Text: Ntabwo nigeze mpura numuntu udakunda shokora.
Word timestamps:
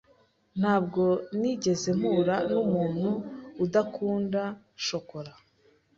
Ntabwo 0.59 1.03
nigeze 1.39 1.89
mpura 1.99 2.35
numuntu 2.49 3.09
udakunda 3.65 4.41
shokora. 4.85 5.33